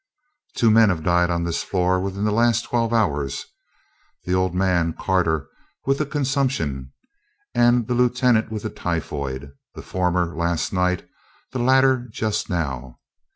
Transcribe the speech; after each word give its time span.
Two 0.55 0.71
men 0.71 0.89
have 0.89 1.03
died 1.03 1.29
on 1.29 1.43
this 1.43 1.61
floor 1.61 1.99
within 1.99 2.23
the 2.23 2.31
last 2.31 2.63
twelve 2.65 2.91
hours, 2.91 3.45
the 4.23 4.33
old 4.33 4.55
man 4.55 4.93
Carter 4.99 5.47
with 5.85 5.99
the 5.99 6.07
consumption, 6.07 6.91
and 7.53 7.85
the 7.85 7.93
lieutenant 7.93 8.51
with 8.51 8.63
the 8.63 8.71
typhoid, 8.71 9.51
the 9.75 9.83
former 9.83 10.35
last 10.35 10.73
night 10.73 11.01
and 11.01 11.09
the 11.51 11.59
latter 11.59 12.07
just 12.11 12.49
now. 12.49 12.99